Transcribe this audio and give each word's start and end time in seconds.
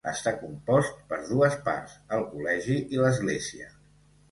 Està 0.09 0.31
compost 0.37 1.03
per 1.11 1.19
dues 1.27 1.59
parts: 1.67 1.99
el 2.19 2.25
col·legi 2.33 2.81
i 2.97 3.05
l'església. 3.05 3.71